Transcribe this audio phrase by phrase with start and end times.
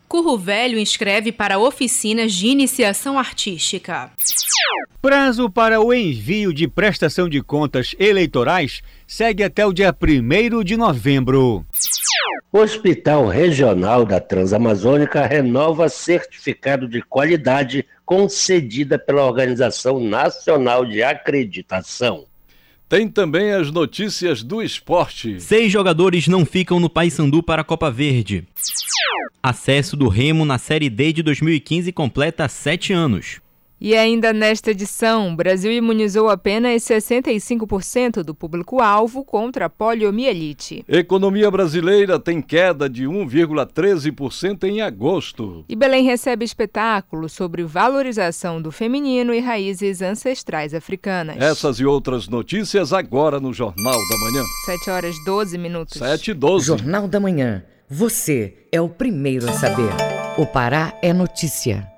[0.09, 4.11] Curro Velho inscreve para oficinas de iniciação artística.
[5.00, 10.77] Prazo para o envio de prestação de contas eleitorais segue até o dia 1 de
[10.77, 11.64] novembro.
[12.53, 22.27] Hospital Regional da Transamazônica renova certificado de qualidade concedida pela Organização Nacional de Acreditação.
[22.92, 25.40] Tem também as notícias do esporte.
[25.40, 28.44] Seis jogadores não ficam no Paysandu para a Copa Verde.
[29.42, 33.40] Acesso do Remo na Série D de 2015 completa sete anos.
[33.84, 40.84] E ainda nesta edição, o Brasil imunizou apenas 65% do público-alvo contra a poliomielite.
[40.86, 45.64] Economia brasileira tem queda de 1,13% em agosto.
[45.69, 51.38] E Belém recebe espetáculo sobre valorização do feminino e raízes ancestrais africanas.
[51.38, 54.44] Essas e outras notícias agora no Jornal da Manhã.
[54.64, 55.98] 7 horas 12 minutos.
[55.98, 56.66] 7 e 12.
[56.66, 57.64] Jornal da Manhã.
[57.91, 59.91] Você é o primeiro a saber.
[60.38, 61.91] O Pará é notícia.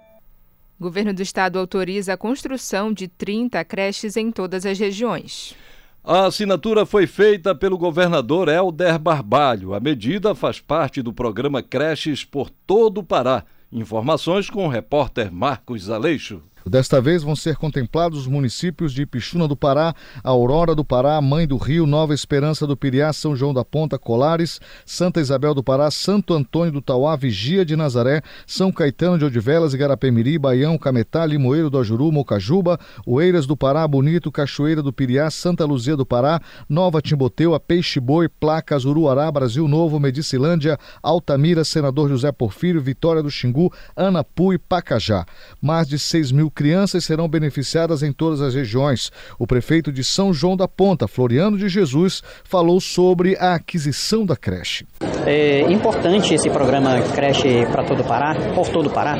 [0.78, 5.54] Governo do Estado autoriza a construção de 30 creches em todas as regiões.
[6.02, 9.72] A assinatura foi feita pelo governador Helder Barbalho.
[9.72, 13.44] A medida faz parte do programa Creches por todo o Pará.
[13.72, 16.42] Informações com o repórter Marcos Aleixo.
[16.66, 21.46] Desta vez vão ser contemplados os municípios de Pixuna do Pará, Aurora do Pará, Mãe
[21.46, 25.90] do Rio, Nova Esperança do Piriá, São João da Ponta, Colares, Santa Isabel do Pará,
[25.90, 31.68] Santo Antônio do Tauá, Vigia de Nazaré, São Caetano de Odivelas, Igarapé-Miri, Baião, Cametá, Limoeiro
[31.68, 37.02] do Ajuru, Mocajuba, Oeiras do Pará, Bonito, Cachoeira do Piriá, Santa Luzia do Pará, Nova
[37.02, 43.70] Timboteu, Peixe Boi, Placas, Uruará, Brasil Novo, Medicilândia, Altamira, Senador José Porfírio, Vitória do Xingu,
[43.94, 45.26] Anapu e Pacajá.
[45.60, 49.10] Mais de 6 mil crianças serão beneficiadas em todas as regiões.
[49.38, 54.36] O prefeito de São João da Ponta, Floriano de Jesus, falou sobre a aquisição da
[54.36, 54.86] creche.
[55.26, 59.16] É importante esse programa Creche para todo o Pará, por todo o Pará.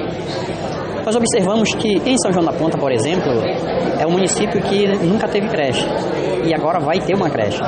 [1.05, 3.31] Nós observamos que em São João da Ponta, por exemplo,
[4.01, 5.85] é um município que nunca teve creche
[6.47, 7.61] e agora vai ter uma creche.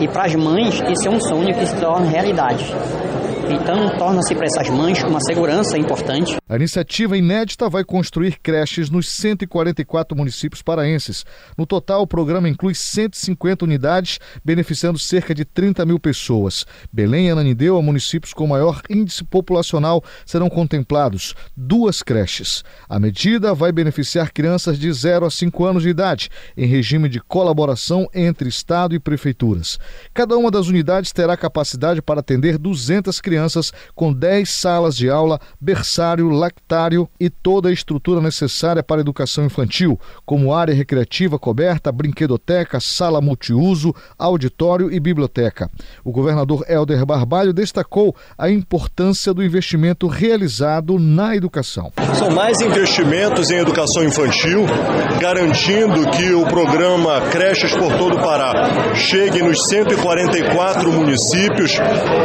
[0.00, 2.64] E para as mães, isso é um sonho que se torna realidade.
[3.50, 6.36] Então, torna-se para essas mães uma segurança importante.
[6.48, 11.24] A iniciativa inédita vai construir creches nos 144 municípios paraenses.
[11.58, 16.64] No total, o programa inclui 150 unidades, beneficiando cerca de 30 mil pessoas.
[16.92, 21.34] Belém e Ananindeua, municípios com maior índice populacional, serão contemplados.
[21.56, 22.62] Duas creches.
[22.88, 27.20] A medida vai beneficiar crianças de 0 a 5 anos de idade, em regime de
[27.20, 29.78] colaboração entre Estado e prefeituras.
[30.14, 35.08] Cada uma das unidades terá capacidade para atender 200 crianças crianças com 10 salas de
[35.08, 41.38] aula, berçário, lactário e toda a estrutura necessária para a educação infantil, como área recreativa
[41.38, 45.70] coberta, brinquedoteca, sala multiuso, auditório e biblioteca.
[46.04, 51.90] O governador Helder Barbalho destacou a importância do investimento realizado na educação.
[52.18, 54.66] São mais investimentos em educação infantil,
[55.18, 61.72] garantindo que o programa Creches por todo o Pará chegue nos 144 municípios,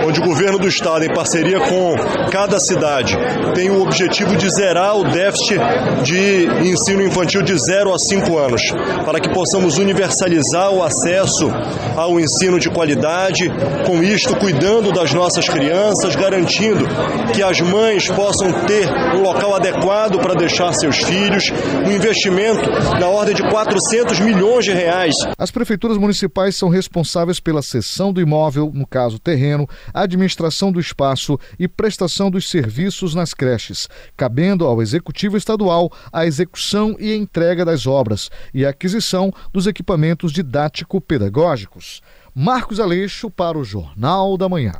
[0.06, 1.96] onde o governo do estado em parceria com
[2.32, 3.16] cada cidade,
[3.54, 5.60] tem o objetivo de zerar o déficit
[6.04, 8.62] de ensino infantil de 0 a 5 anos,
[9.06, 11.50] para que possamos universalizar o acesso
[11.96, 13.50] ao ensino de qualidade,
[13.86, 16.86] com isto cuidando das nossas crianças, garantindo
[17.34, 21.52] que as mães possam ter um local adequado para deixar seus filhos,
[21.86, 22.70] um investimento
[23.00, 25.16] na ordem de 400 milhões de reais.
[25.38, 30.80] As prefeituras municipais são responsáveis pela cessão do imóvel, no caso terreno, a administração do
[30.88, 37.64] espaço e prestação dos serviços nas creches, cabendo ao Executivo Estadual a execução e entrega
[37.64, 42.02] das obras e a aquisição dos equipamentos didático-pedagógicos.
[42.34, 44.74] Marcos Aleixo para o Jornal da Manhã.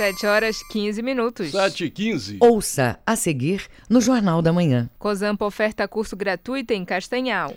[0.00, 1.50] 7 horas 15 minutos.
[1.50, 2.38] 7 e 15.
[2.40, 4.88] Ouça a seguir no Jornal da Manhã.
[4.98, 7.54] Cozampa oferta curso gratuito em Castanhal.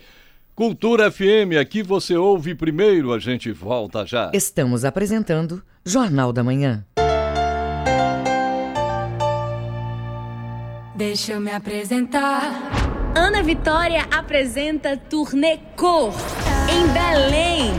[0.54, 4.30] Cultura FM, aqui você ouve primeiro, a gente volta já.
[4.32, 6.86] Estamos apresentando Jornal da Manhã.
[10.94, 12.70] Deixa eu me apresentar.
[13.16, 16.14] Ana Vitória apresenta Turnê Cor
[16.70, 17.72] em Belém,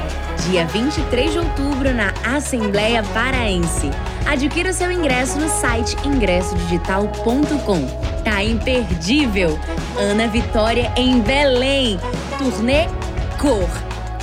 [0.49, 3.89] dia 23 de outubro na Assembleia Paraense.
[4.25, 8.23] Adquira seu ingresso no site ingressodigital.com.
[8.23, 9.57] Tá imperdível!
[9.97, 11.97] Ana Vitória em Belém,
[12.37, 12.87] Turnê
[13.39, 13.69] Cor.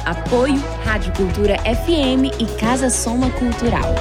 [0.05, 3.95] Apoio Rádio Cultura FM e Casa Soma Cultural.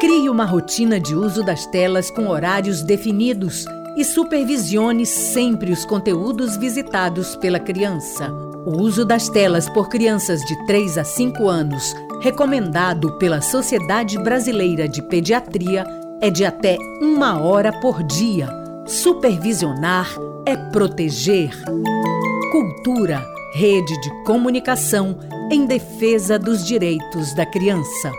[0.00, 3.64] Crie uma rotina de uso das telas com horários definidos
[3.96, 8.32] e supervisione sempre os conteúdos visitados pela criança.
[8.66, 14.86] O uso das telas por crianças de 3 a 5 anos recomendado pela Sociedade Brasileira
[14.86, 15.84] de Pediatria,
[16.20, 18.48] é de até uma hora por dia.
[18.86, 20.06] Supervisionar
[20.44, 21.50] é proteger.
[22.52, 25.18] Cultura, rede de comunicação
[25.50, 28.12] em defesa dos direitos da criança.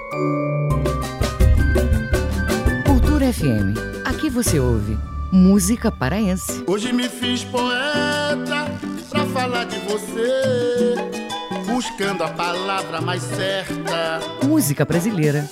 [2.87, 3.77] Cultura FM.
[4.05, 4.97] Aqui você ouve
[5.31, 6.63] música paraense.
[6.67, 8.90] Hoje me fiz poeta
[9.31, 10.93] falar de você
[11.65, 14.19] buscando a palavra mais certa.
[14.45, 15.49] Música brasileira.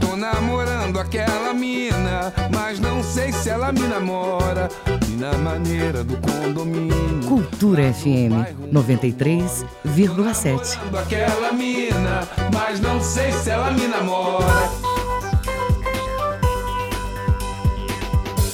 [0.00, 4.68] Tô namorando aquela mina, mas não sei se ela me namora.
[5.08, 7.26] E na maneira do condomínio.
[7.26, 8.32] Cultura FM
[8.72, 10.78] 93,7.
[10.98, 14.44] Aquela mina, mas não sei se ela me namora.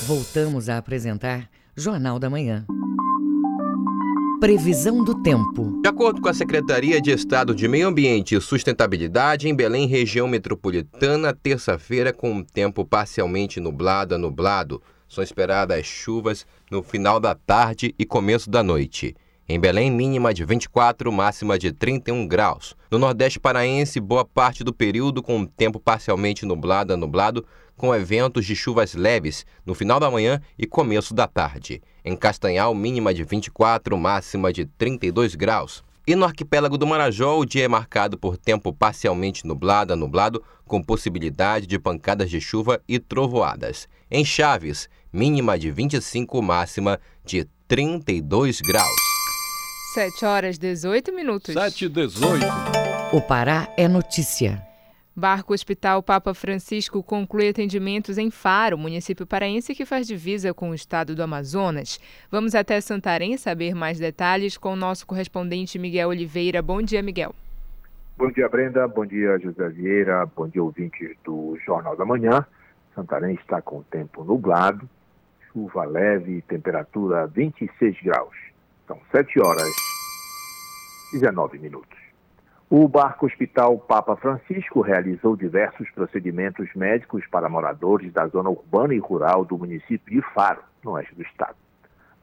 [0.06, 2.64] Voltamos a apresentar Jornal da Manhã.
[4.42, 5.80] Previsão do tempo.
[5.80, 10.26] De acordo com a Secretaria de Estado de Meio Ambiente e Sustentabilidade, em Belém, região
[10.26, 14.82] metropolitana, terça-feira com tempo parcialmente nublado a nublado.
[15.08, 19.14] São esperadas chuvas no final da tarde e começo da noite.
[19.48, 22.74] Em Belém, mínima de 24, máxima de 31 graus.
[22.90, 28.46] No Nordeste Paraense, boa parte do período com tempo parcialmente nublado a nublado, com eventos
[28.46, 31.82] de chuvas leves no final da manhã e começo da tarde.
[32.04, 35.82] Em Castanhal, mínima de 24, máxima de 32 graus.
[36.06, 40.42] E no arquipélago do Marajó, o dia é marcado por tempo parcialmente nublado a nublado,
[40.66, 43.88] com possibilidade de pancadas de chuva e trovoadas.
[44.10, 49.00] Em Chaves, mínima de 25, máxima de 32 graus.
[49.94, 51.54] 7 horas 18 minutos.
[51.54, 52.44] 7 e 18.
[53.12, 54.71] O Pará é notícia.
[55.14, 60.74] Barco Hospital Papa Francisco conclui atendimentos em Faro, município paraense que faz divisa com o
[60.74, 62.00] estado do Amazonas.
[62.30, 66.62] Vamos até Santarém saber mais detalhes com o nosso correspondente Miguel Oliveira.
[66.62, 67.34] Bom dia, Miguel.
[68.16, 68.88] Bom dia, Brenda.
[68.88, 70.24] Bom dia, José Vieira.
[70.34, 72.46] Bom dia, ouvintes do Jornal da Manhã.
[72.94, 74.88] Santarém está com tempo nublado,
[75.52, 78.36] chuva leve e temperatura 26 graus.
[78.86, 79.72] São 7 horas
[81.12, 82.01] 19 minutos.
[82.74, 88.98] O Barco Hospital Papa Francisco realizou diversos procedimentos médicos para moradores da zona urbana e
[88.98, 91.54] rural do município de Faro, no oeste do estado.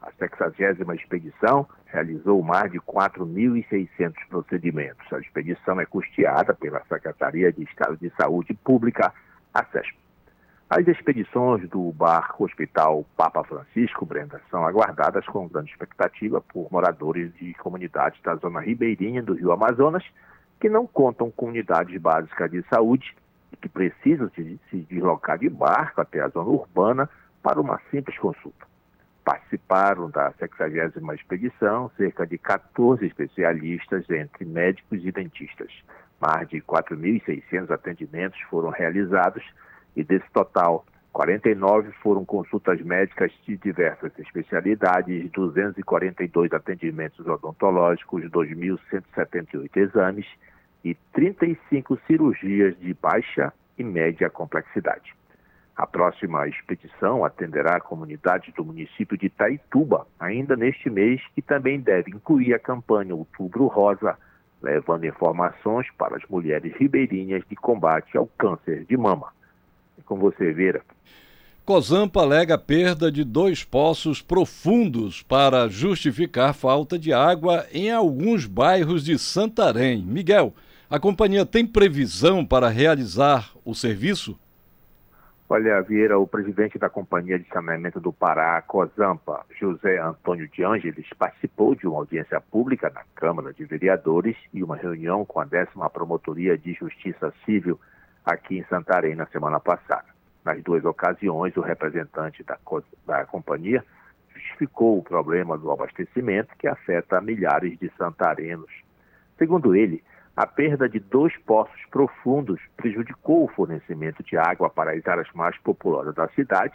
[0.02, 5.06] A 60 expedição realizou mais de 4.600 procedimentos.
[5.12, 9.14] A expedição é custeada pela Secretaria de Estado de Saúde Pública,
[9.54, 9.96] a SESP.
[10.68, 17.32] As expedições do Barco Hospital Papa Francisco, Brenda, são aguardadas com grande expectativa por moradores
[17.34, 20.02] de comunidades da zona ribeirinha do Rio Amazonas,
[20.60, 23.16] que não contam com unidades básicas de saúde
[23.50, 27.08] e que precisam se, se deslocar de barco até a zona urbana
[27.42, 28.68] para uma simples consulta.
[29.24, 35.72] Participaram da 60 expedição cerca de 14 especialistas entre médicos e dentistas.
[36.20, 39.42] Mais de 4.600 atendimentos foram realizados
[39.96, 50.26] e desse total, 49 foram consultas médicas de diversas especialidades, 242 atendimentos odontológicos, 2.178 exames
[50.84, 55.14] e 35 cirurgias de baixa e média complexidade.
[55.76, 61.80] A próxima expedição atenderá a comunidade do município de Taituba, ainda neste mês, que também
[61.80, 64.18] deve incluir a campanha Outubro Rosa,
[64.60, 69.32] levando informações para as mulheres ribeirinhas de combate ao câncer de mama.
[69.98, 70.82] É com você, Vera.
[71.64, 79.04] Cosampa alega perda de dois poços profundos para justificar falta de água em alguns bairros
[79.04, 80.02] de Santarém.
[80.02, 80.52] Miguel,
[80.90, 84.36] a companhia tem previsão para realizar o serviço?
[85.48, 91.06] Olha, Vieira, o presidente da Companhia de Saneamento do Pará, Cosampa, José Antônio de Ângeles,
[91.16, 95.88] participou de uma audiência pública na Câmara de Vereadores e uma reunião com a décima
[95.88, 97.78] Promotoria de Justiça Civil
[98.24, 100.06] aqui em Santarém na semana passada.
[100.44, 102.58] Nas duas ocasiões, o representante da,
[103.06, 103.84] da companhia
[104.34, 108.70] justificou o problema do abastecimento que afeta milhares de santarenos.
[109.36, 110.02] Segundo ele,
[110.40, 115.54] a perda de dois poços profundos prejudicou o fornecimento de água para as áreas mais
[115.58, 116.72] populosas da cidade.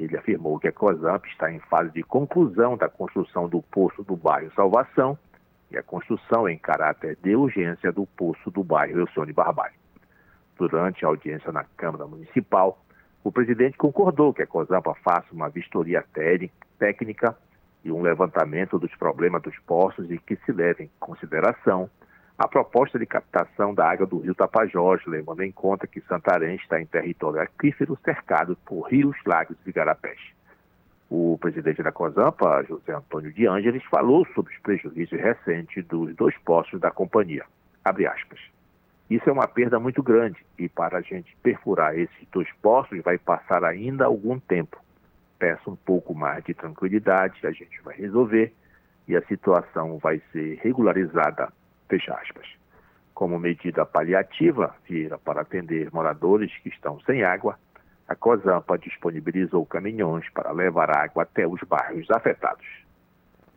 [0.00, 4.16] Ele afirmou que a COSAMP está em fase de conclusão da construção do poço do
[4.16, 5.16] bairro Salvação
[5.70, 9.76] e a construção em caráter de urgência do poço do bairro Elcione Barbalho.
[10.56, 12.84] Durante a audiência na Câmara Municipal,
[13.22, 16.04] o presidente concordou que a COSAMPA faça uma vistoria
[16.78, 17.36] técnica
[17.84, 21.88] e um levantamento dos problemas dos poços e que se leve em consideração
[22.38, 26.80] a proposta de captação da água do rio Tapajós, levando em conta que Santarém está
[26.80, 30.20] em território aquífero cercado por rios, lagos e garapés.
[31.10, 36.36] O presidente da COSAMPA, José Antônio de Ângeles, falou sobre os prejuízos recentes dos dois
[36.38, 37.44] poços da companhia.
[39.10, 43.18] Isso é uma perda muito grande e para a gente perfurar esses dois poços vai
[43.18, 44.80] passar ainda algum tempo.
[45.38, 48.52] Peço um pouco mais de tranquilidade, a gente vai resolver
[49.08, 51.48] e a situação vai ser regularizada,
[51.88, 52.46] fecha aspas.
[53.14, 57.58] Como medida paliativa, vira para atender moradores que estão sem água,
[58.06, 62.64] a COSAMPA disponibilizou caminhões para levar água até os bairros afetados.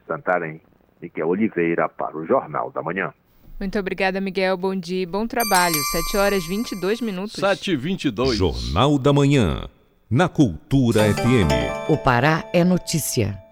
[0.08, 0.62] Santarém,
[1.02, 3.14] Miguel Oliveira para o Jornal da Manhã.
[3.60, 4.58] Muito obrigada, Miguel.
[4.58, 5.76] Bom dia e bom trabalho.
[5.92, 7.34] 7 horas 22 minutos.
[7.34, 8.36] 7 e 22.
[8.36, 9.70] Jornal da Manhã.
[10.10, 11.88] Na Cultura FM.
[11.88, 13.50] O Pará é notícia.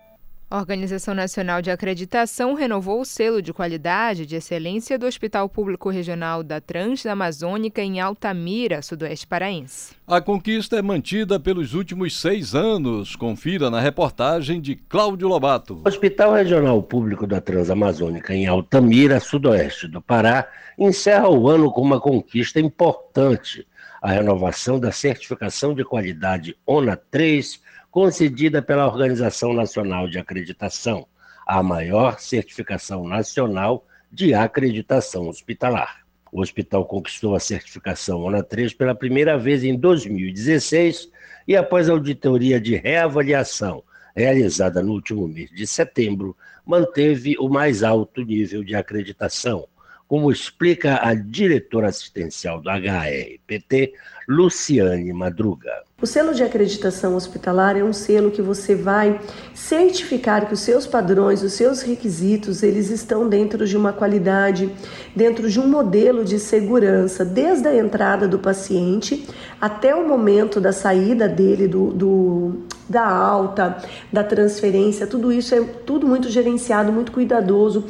[0.51, 5.91] A Organização Nacional de Acreditação renovou o selo de qualidade de excelência do Hospital Público
[5.91, 9.93] Regional da Transamazônica em Altamira, sudoeste paraense.
[10.07, 13.15] A conquista é mantida pelos últimos seis anos.
[13.15, 15.83] Confira na reportagem de Cláudio Lobato.
[15.85, 21.83] O Hospital Regional Público da Transamazônica em Altamira, sudoeste do Pará, encerra o ano com
[21.83, 23.67] uma conquista importante.
[24.01, 31.05] A renovação da certificação de qualidade ONA 3 concedida pela Organização Nacional de Acreditação,
[31.45, 36.05] a maior certificação nacional de acreditação hospitalar.
[36.31, 41.09] O hospital conquistou a certificação ONA 3 pela primeira vez em 2016
[41.45, 43.83] e, após auditoria de reavaliação
[44.15, 49.67] realizada no último mês de setembro, manteve o mais alto nível de acreditação,
[50.09, 53.93] como explica a diretora assistencial do HRPT,
[54.27, 55.83] Luciane Madruga.
[56.01, 59.21] O selo de acreditação hospitalar é um selo que você vai
[59.53, 64.71] certificar que os seus padrões, os seus requisitos, eles estão dentro de uma qualidade,
[65.15, 69.27] dentro de um modelo de segurança, desde a entrada do paciente
[69.61, 73.77] até o momento da saída dele do, do da alta,
[74.11, 77.85] da transferência, tudo isso é tudo muito gerenciado, muito cuidadoso.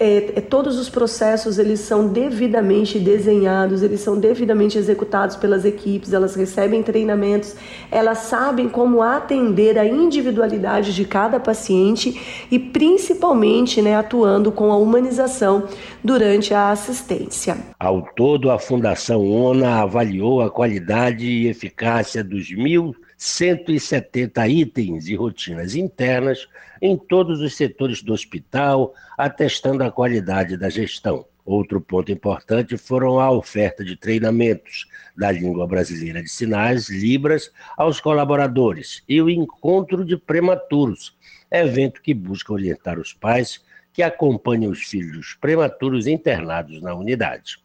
[0.00, 6.12] É, é, todos os processos eles são devidamente desenhados, eles são devidamente executados pelas equipes,
[6.12, 7.54] elas recebem treinamentos,
[7.90, 14.76] elas sabem como atender a individualidade de cada paciente e principalmente né, atuando com a
[14.76, 15.64] humanização
[16.02, 17.58] durante a assistência.
[17.78, 25.16] Ao todo, a Fundação ONA avaliou a qualidade e eficácia dos mil 170 itens e
[25.16, 26.48] rotinas internas
[26.80, 31.26] em todos os setores do hospital, atestando a qualidade da gestão.
[31.44, 38.00] Outro ponto importante foram a oferta de treinamentos da língua brasileira de sinais, Libras, aos
[38.00, 41.16] colaboradores e o encontro de prematuros,
[41.50, 47.58] evento que busca orientar os pais que acompanham os filhos prematuros internados na unidade.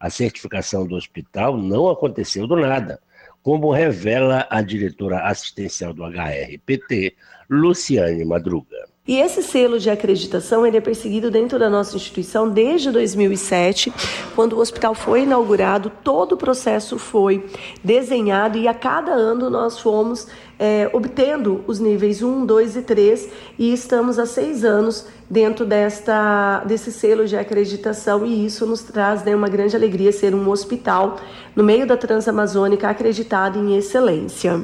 [0.00, 3.00] A certificação do hospital não aconteceu do nada
[3.44, 7.14] como revela a diretora assistencial do HRPT,
[7.50, 8.88] Luciane Madruga.
[9.06, 13.92] E esse selo de acreditação ele é perseguido dentro da nossa instituição desde 2007,
[14.34, 17.44] quando o hospital foi inaugurado, todo o processo foi
[17.84, 20.26] desenhado e a cada ano nós fomos
[20.58, 26.64] é, obtendo os níveis 1, 2 e 3 e estamos há seis anos dentro desta,
[26.64, 31.16] desse selo de acreditação e isso nos traz né, uma grande alegria ser um hospital
[31.54, 34.62] no meio da Transamazônica acreditado em excelência.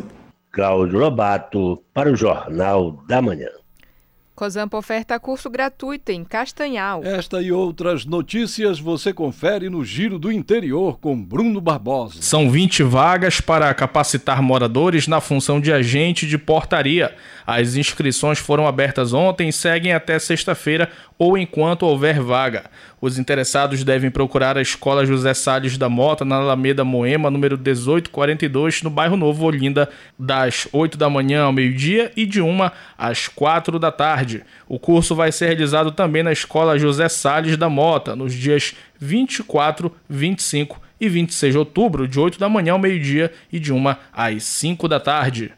[0.50, 3.59] Cláudio Lobato para o Jornal da Manhã.
[4.40, 7.04] Cozampa oferta curso gratuito em Castanhal.
[7.04, 12.22] Esta e outras notícias você confere no Giro do Interior com Bruno Barbosa.
[12.22, 17.14] São 20 vagas para capacitar moradores na função de agente de portaria.
[17.46, 20.88] As inscrições foram abertas ontem e seguem até sexta-feira
[21.20, 22.64] ou enquanto houver vaga.
[22.98, 28.82] Os interessados devem procurar a Escola José Salles da Mota, na Alameda Moema, número 1842,
[28.82, 33.78] no bairro Novo Olinda, das 8 da manhã ao meio-dia e de 1 às 4
[33.78, 34.42] da tarde.
[34.66, 39.94] O curso vai ser realizado também na Escola José Salles da Mota, nos dias 24,
[40.08, 44.42] 25 e 26 de outubro, de 8 da manhã ao meio-dia e de 1 às
[44.42, 45.52] 5 da tarde.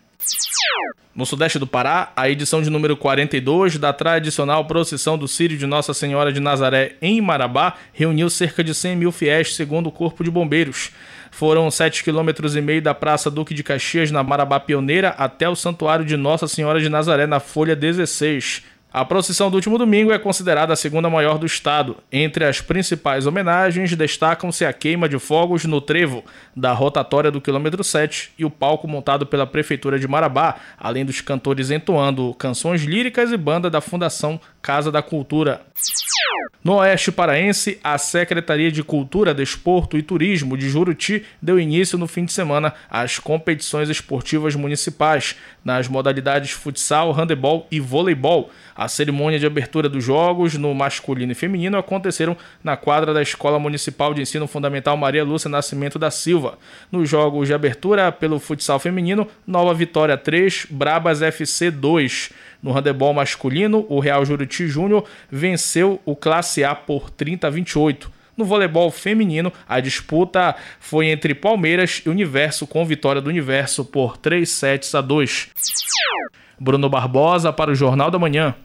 [1.14, 5.67] No sudeste do Pará, a edição de número 42 da tradicional procissão do Círio de
[5.67, 10.25] Nossa Senhora de Nazaré em Marabá reuniu cerca de 100 mil fiéis, segundo o Corpo
[10.25, 10.91] de Bombeiros.
[11.31, 16.17] Foram 7,5 km da Praça Duque de Caxias, na Marabá Pioneira, até o Santuário de
[16.17, 18.62] Nossa Senhora de Nazaré, na Folha 16.
[18.93, 21.97] A procissão do último domingo é considerada a segunda maior do estado.
[22.13, 26.23] Entre as principais homenagens destacam-se a queima de fogos no trevo
[26.55, 31.23] da rotatória do quilômetro 7 e o palco montado pela prefeitura de Marabá, além dos
[31.23, 35.63] cantores entoando canções líricas e banda da Fundação Casa da Cultura.
[36.63, 42.07] No Oeste Paraense, a Secretaria de Cultura, Desporto e Turismo de Juruti deu início no
[42.07, 45.35] fim de semana às competições esportivas municipais
[45.65, 48.51] nas modalidades futsal, handebol e voleibol.
[48.75, 53.59] A cerimônia de abertura dos jogos no masculino e feminino aconteceram na quadra da Escola
[53.59, 56.59] Municipal de Ensino Fundamental Maria Lúcia Nascimento da Silva.
[56.91, 62.31] Nos jogos de abertura pelo futsal feminino, Nova Vitória 3, Brabas FC 2.
[62.62, 68.22] No handebol masculino, o Real Juruti Júnior venceu o Classe A por 30 a 28.
[68.43, 74.17] No voleibol feminino, a disputa foi entre Palmeiras e Universo, com vitória do Universo por
[74.17, 75.51] 3 sets a 2.
[76.59, 78.57] Bruno Barbosa para o Jornal da Manhã.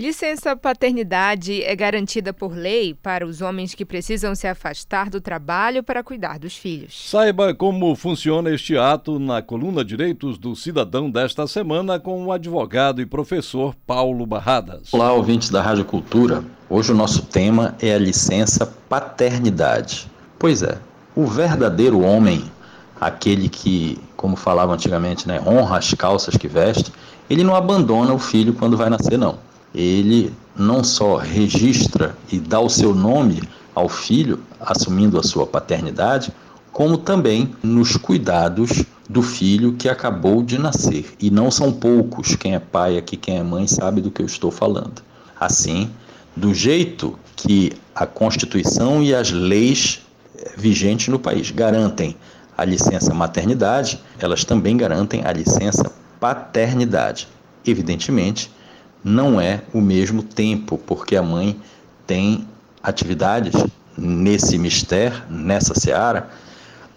[0.00, 5.82] Licença paternidade é garantida por lei para os homens que precisam se afastar do trabalho
[5.82, 7.10] para cuidar dos filhos.
[7.10, 13.02] Saiba como funciona este ato na coluna Direitos do Cidadão desta semana com o advogado
[13.02, 14.94] e professor Paulo Barradas.
[14.94, 16.44] Olá, ouvintes da Rádio Cultura.
[16.70, 20.06] Hoje o nosso tema é a licença paternidade.
[20.38, 20.78] Pois é,
[21.16, 22.44] o verdadeiro homem,
[23.00, 26.92] aquele que, como falava antigamente, né, honra as calças que veste,
[27.28, 32.60] ele não abandona o filho quando vai nascer, não ele não só registra e dá
[32.60, 33.42] o seu nome
[33.74, 36.32] ao filho, assumindo a sua paternidade,
[36.72, 41.14] como também nos cuidados do filho que acabou de nascer.
[41.20, 44.26] E não são poucos, quem é pai aqui, quem é mãe, sabe do que eu
[44.26, 45.02] estou falando.
[45.38, 45.90] Assim,
[46.36, 50.02] do jeito que a Constituição e as leis
[50.36, 52.16] eh, vigentes no país garantem
[52.56, 57.28] a licença maternidade, elas também garantem a licença paternidade.
[57.64, 58.50] Evidentemente,
[59.02, 61.56] não é o mesmo tempo, porque a mãe
[62.06, 62.46] tem
[62.82, 63.52] atividades
[63.96, 66.28] nesse mistério, nessa seara,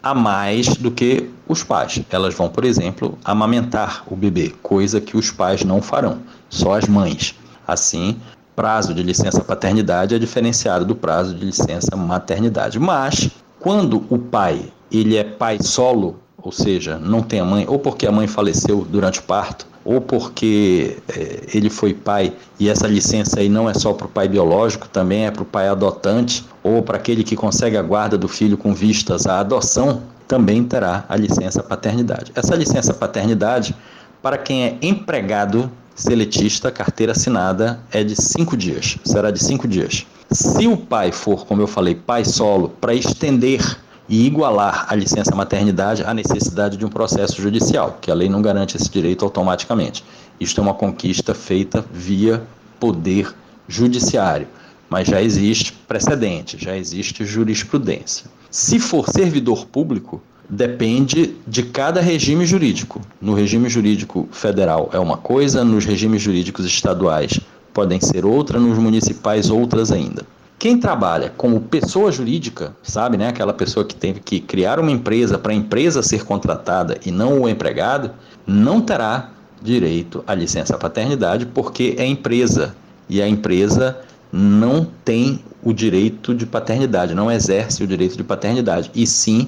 [0.01, 2.01] a mais do que os pais.
[2.09, 6.87] Elas vão, por exemplo, amamentar o bebê, coisa que os pais não farão, só as
[6.87, 7.35] mães.
[7.67, 8.19] Assim,
[8.55, 12.79] prazo de licença paternidade é diferenciado do prazo de licença maternidade.
[12.79, 17.77] Mas quando o pai, ele é pai solo, ou seja, não tem a mãe, ou
[17.77, 22.87] porque a mãe faleceu durante o parto, ou porque é, ele foi pai e essa
[22.87, 26.45] licença aí não é só para o pai biológico, também é para o pai adotante,
[26.63, 31.05] ou para aquele que consegue a guarda do filho com vistas à adoção, também terá
[31.09, 32.31] a licença paternidade.
[32.35, 33.75] Essa licença paternidade,
[34.21, 40.05] para quem é empregado seletista, carteira assinada, é de cinco dias, será de cinco dias.
[40.31, 43.77] Se o pai for, como eu falei, pai solo, para estender
[44.11, 48.41] e igualar a licença maternidade à necessidade de um processo judicial, que a lei não
[48.41, 50.03] garante esse direito automaticamente.
[50.37, 52.43] Isto é uma conquista feita via
[52.77, 53.33] poder
[53.69, 54.49] judiciário,
[54.89, 58.25] mas já existe precedente, já existe jurisprudência.
[58.49, 62.99] Se for servidor público, depende de cada regime jurídico.
[63.21, 67.39] No regime jurídico federal é uma coisa, nos regimes jurídicos estaduais
[67.73, 70.25] podem ser outra, nos municipais outras ainda.
[70.61, 75.39] Quem trabalha como pessoa jurídica, sabe, né, aquela pessoa que teve que criar uma empresa
[75.39, 78.11] para a empresa ser contratada e não o empregado,
[78.45, 82.75] não terá direito à licença paternidade porque é empresa
[83.09, 88.91] e a empresa não tem o direito de paternidade, não exerce o direito de paternidade,
[88.93, 89.47] e sim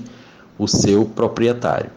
[0.57, 1.91] o seu proprietário.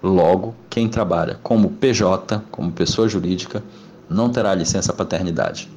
[0.00, 3.64] Logo, quem trabalha como PJ, como pessoa jurídica,
[4.08, 5.68] não terá licença paternidade.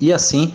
[0.00, 0.52] E assim,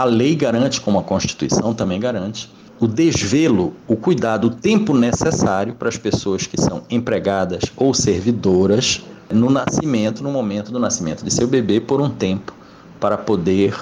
[0.00, 5.74] a lei garante, como a Constituição também garante, o desvelo, o cuidado, o tempo necessário
[5.74, 11.30] para as pessoas que são empregadas ou servidoras no nascimento, no momento do nascimento de
[11.30, 12.54] seu bebê, por um tempo
[12.98, 13.78] para poder,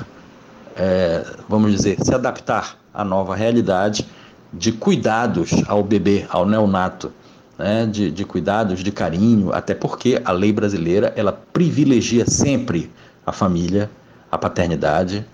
[0.75, 4.05] é, vamos dizer, se adaptar à nova realidade
[4.53, 7.13] de cuidados ao bebê, ao neonato,
[7.57, 12.91] né, de, de cuidados, de carinho, até porque a lei brasileira ela privilegia sempre
[13.25, 13.89] a família,
[14.33, 15.25] a paternidade,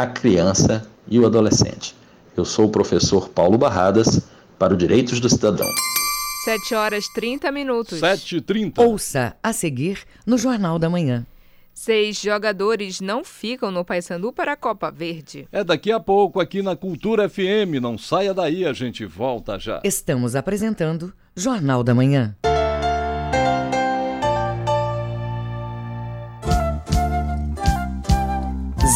[0.00, 1.94] a criança e o adolescente.
[2.34, 4.22] Eu sou o professor Paulo Barradas
[4.58, 5.68] para o Direitos do Cidadão.
[6.46, 8.00] 7 horas 30 minutos.
[8.00, 8.78] 7h30.
[8.78, 11.26] Ouça a seguir no Jornal da Manhã.
[11.74, 15.46] Seis jogadores não ficam no Paysandu para a Copa Verde.
[15.52, 17.76] É daqui a pouco aqui na Cultura FM.
[17.80, 19.82] Não saia daí, a gente volta já.
[19.84, 22.34] Estamos apresentando Jornal da Manhã.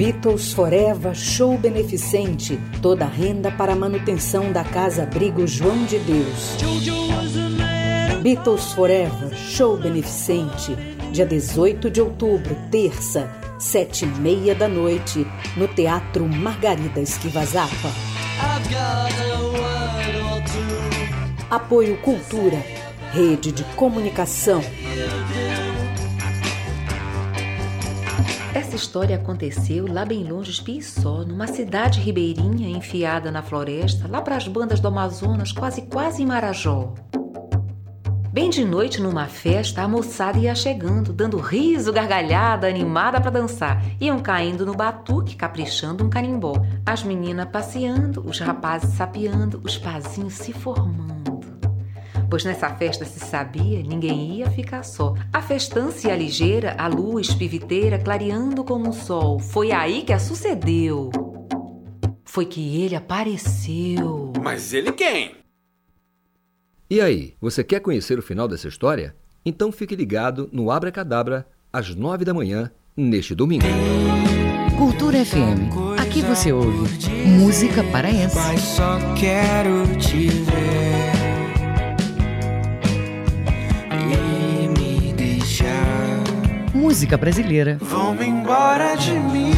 [0.00, 2.58] Beatles Forever Show Beneficente.
[2.80, 6.56] Toda a renda para a manutenção da Casa Abrigo João de Deus.
[8.22, 10.74] Beatles Forever Show Beneficente.
[11.12, 17.92] Dia 18 de outubro, terça, sete e meia da noite, no Teatro Margarida Esquivazapa.
[21.50, 22.64] Apoio Cultura,
[23.12, 24.62] Rede de Comunicação.
[28.80, 34.36] História aconteceu lá bem longe de Piçó, numa cidade ribeirinha enfiada na floresta, lá para
[34.36, 36.94] as bandas do Amazonas, quase quase em Marajó.
[38.32, 43.84] Bem de noite, numa festa, a moçada ia chegando, dando riso, gargalhada, animada para dançar.
[44.00, 46.54] Iam caindo no batuque, caprichando um carimbó.
[46.86, 51.19] As meninas passeando, os rapazes sapeando, os pazinhos se formando.
[52.30, 55.14] Pois nessa festa se sabia, ninguém ia ficar só.
[55.32, 59.40] A festança ia ligeira, a luz piviteira clareando como um sol.
[59.40, 61.10] Foi aí que a sucedeu.
[62.24, 64.32] Foi que ele apareceu.
[64.40, 65.34] Mas ele quem?
[66.88, 69.16] E aí, você quer conhecer o final dessa história?
[69.44, 73.66] Então fique ligado no Abra Cadabra às nove da manhã neste domingo.
[74.78, 76.00] Cultura FM.
[76.00, 76.88] Aqui você ouve
[77.26, 78.36] música paraense.
[78.36, 80.89] Mas só quero te ver
[86.80, 87.76] Música brasileira.
[87.78, 89.50] Vão embora de mim.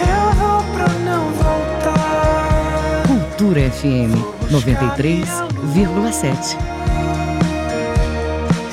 [0.00, 3.02] Eu vou pra não voltar.
[3.06, 4.14] Cultura FM
[4.50, 6.56] 93,7.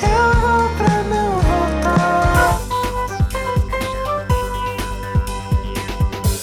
[0.02, 2.58] Eu vou pra não voltar.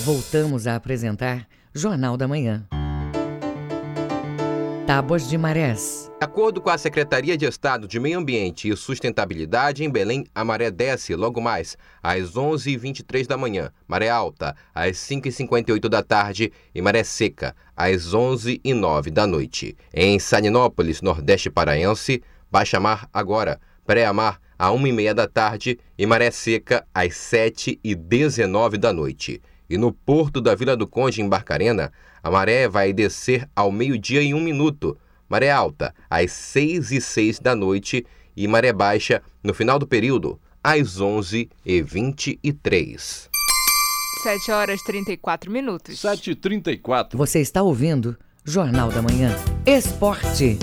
[0.05, 2.67] Voltamos a apresentar Jornal da Manhã.
[4.87, 6.09] Tábuas de marés.
[6.17, 10.45] De acordo com a Secretaria de Estado de Meio Ambiente e Sustentabilidade, em Belém, a
[10.45, 16.81] maré desce logo mais às 11h23 da manhã, maré alta às 5h58 da tarde e
[16.81, 19.75] maré seca às 11h09 da noite.
[19.93, 26.87] Em Saninópolis, Nordeste Paraense, baixa mar agora, pré-mar a 1h30 da tarde e maré seca
[26.93, 29.41] às 7h19 da noite.
[29.69, 31.91] E no porto da Vila do Conde, em Barcarena,
[32.27, 34.97] a maré vai descer ao meio-dia e um minuto,
[35.29, 40.37] maré alta às 6 e 6 da noite e maré baixa no final do período,
[40.61, 43.29] às 11 e 23.
[44.23, 45.95] 7 horas 34 minutos.
[46.01, 47.15] 7h34.
[47.15, 49.33] Você está ouvindo Jornal da Manhã.
[49.65, 50.59] Esporte.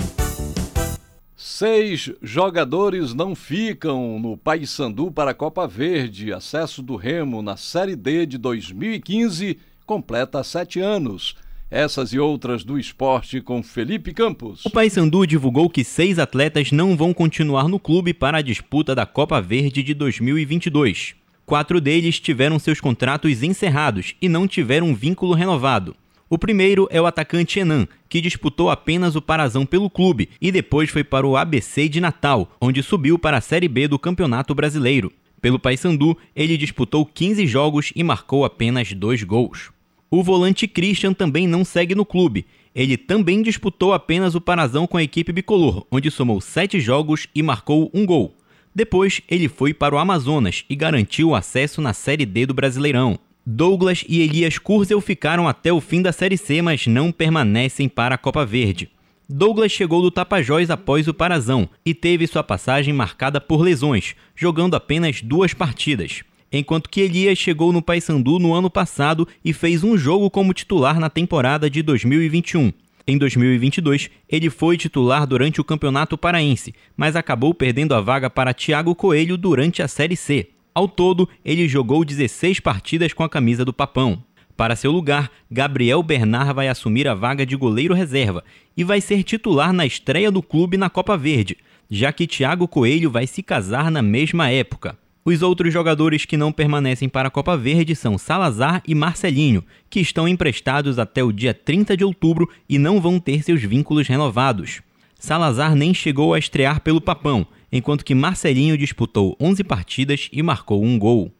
[1.35, 6.31] Seis jogadores não ficam no Paysandu para a Copa Verde.
[6.31, 11.35] Acesso do Remo na Série D de 2015 completa sete anos.
[11.69, 14.63] Essas e outras do esporte com Felipe Campos.
[14.65, 19.05] O Paysandu divulgou que seis atletas não vão continuar no clube para a disputa da
[19.05, 21.15] Copa Verde de 2022.
[21.43, 25.95] Quatro deles tiveram seus contratos encerrados e não tiveram vínculo renovado.
[26.29, 30.89] O primeiro é o atacante Enan, que disputou apenas o Parazão pelo clube e depois
[30.91, 35.11] foi para o ABC de Natal, onde subiu para a Série B do Campeonato Brasileiro.
[35.41, 39.74] Pelo Paysandu, ele disputou 15 jogos e marcou apenas dois gols.
[40.15, 42.45] O volante Christian também não segue no clube.
[42.73, 47.43] Ele também disputou apenas o Parazão com a equipe bicolor, onde somou sete jogos e
[47.43, 48.33] marcou um gol.
[48.73, 53.19] Depois, ele foi para o Amazonas e garantiu o acesso na Série D do Brasileirão.
[53.45, 58.15] Douglas e Elias Kurzel ficaram até o fim da Série C, mas não permanecem para
[58.15, 58.89] a Copa Verde.
[59.27, 64.75] Douglas chegou do Tapajós após o Parazão e teve sua passagem marcada por lesões, jogando
[64.75, 66.23] apenas duas partidas.
[66.57, 70.99] Enquanto que Elias chegou no Paysandu no ano passado e fez um jogo como titular
[70.99, 72.71] na temporada de 2021.
[73.07, 78.53] Em 2022, ele foi titular durante o Campeonato Paraense, mas acabou perdendo a vaga para
[78.53, 80.49] Thiago Coelho durante a Série C.
[80.73, 84.23] Ao todo, ele jogou 16 partidas com a camisa do Papão.
[84.57, 88.43] Para seu lugar, Gabriel Bernard vai assumir a vaga de goleiro reserva
[88.75, 91.57] e vai ser titular na estreia do clube na Copa Verde,
[91.89, 94.97] já que Thiago Coelho vai se casar na mesma época.
[95.27, 99.99] Os outros jogadores que não permanecem para a Copa Verde são Salazar e Marcelinho, que
[99.99, 104.83] estão emprestados até o dia 30 de outubro e não vão ter seus vínculos renovados.
[105.17, 110.83] Salazar nem chegou a estrear pelo Papão, enquanto que Marcelinho disputou 11 partidas e marcou
[110.83, 111.33] um gol.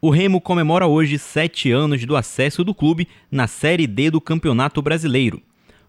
[0.00, 4.82] O Remo comemora hoje sete anos do acesso do clube na Série D do Campeonato
[4.82, 5.40] Brasileiro.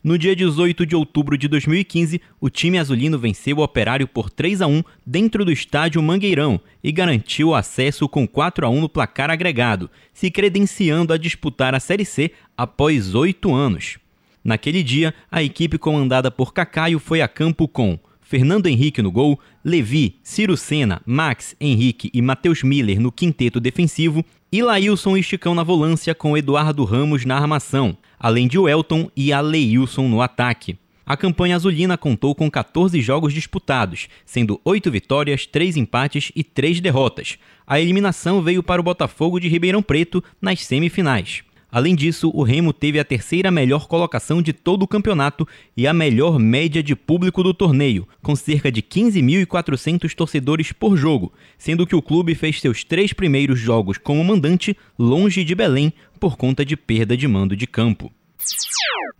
[0.08, 4.62] No dia 18 de outubro de 2015, o time azulino venceu o Operário por 3
[4.62, 8.88] a 1 dentro do estádio Mangueirão e garantiu o acesso com 4 a 1 no
[8.88, 13.98] placar agregado, se credenciando a disputar a Série C após oito anos.
[14.42, 19.38] Naquele dia, a equipe comandada por Cacaio foi a campo com Fernando Henrique no gol,
[19.62, 25.62] Levi, Ciro Senna, Max, Henrique e Matheus Miller no quinteto defensivo Laílson e Chicão na
[25.62, 30.78] volância com Eduardo Ramos na armação, além de Welton e Aleilson no ataque.
[31.06, 36.80] A campanha azulina contou com 14 jogos disputados, sendo 8 vitórias, 3 empates e 3
[36.80, 37.38] derrotas.
[37.66, 41.44] A eliminação veio para o Botafogo de Ribeirão Preto nas semifinais.
[41.72, 45.94] Além disso, o Remo teve a terceira melhor colocação de todo o campeonato e a
[45.94, 51.96] melhor média de público do torneio, com cerca de 15.400 torcedores por jogo, sendo que
[51.96, 56.78] o clube fez seus três primeiros jogos como mandante longe de Belém por conta de
[56.78, 58.12] perda de mando de campo.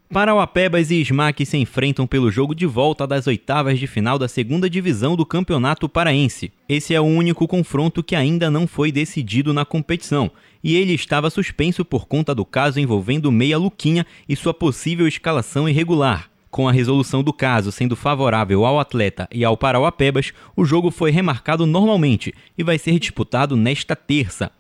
[0.10, 4.70] Parauapebas e Smack se enfrentam pelo jogo de volta das oitavas de final da segunda
[4.70, 6.52] divisão do Campeonato Paraense.
[6.70, 10.32] Esse é o único confronto que ainda não foi decidido na competição,
[10.68, 15.70] e ele estava suspenso por conta do caso envolvendo Meia Luquinha e sua possível escalação
[15.70, 16.30] irregular.
[16.52, 21.10] Com a resolução do caso sendo favorável ao atleta e ao Parauapebas, o jogo foi
[21.10, 24.52] remarcado normalmente e vai ser disputado nesta terça.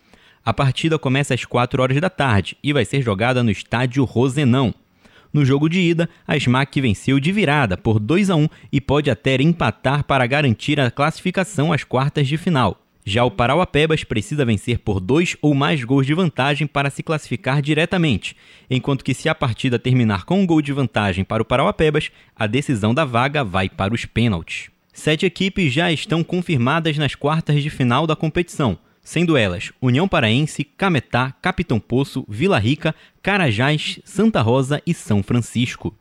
[0.45, 4.73] A partida começa às 4 horas da tarde e vai ser jogada no estádio Rosenão.
[5.33, 9.11] No jogo de ida, a SMAC venceu de virada por 2 a 1 e pode
[9.11, 12.86] até empatar para garantir a classificação às quartas de final.
[13.09, 17.61] Já o Parauapebas precisa vencer por dois ou mais gols de vantagem para se classificar
[17.61, 18.35] diretamente,
[18.69, 22.45] enquanto que se a partida terminar com um gol de vantagem para o Parauapebas, a
[22.45, 24.69] decisão da vaga vai para os pênaltis.
[24.91, 30.65] Sete equipes já estão confirmadas nas quartas de final da competição, sendo elas União Paraense,
[30.65, 32.93] Cametá, Capitão Poço, Vila Rica,
[33.23, 35.97] Carajás, Santa Rosa e São Francisco.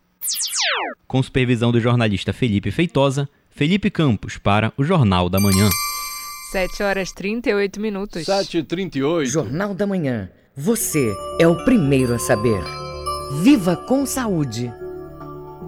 [1.07, 5.69] Com supervisão do jornalista Felipe Feitosa, Felipe Campos para o Jornal da Manhã.
[6.53, 8.23] 7 horas 38 minutos.
[8.23, 9.25] 7h38.
[9.25, 10.31] Jornal da Manhã.
[10.55, 12.63] Você é o primeiro a saber.
[13.43, 14.73] Viva com saúde!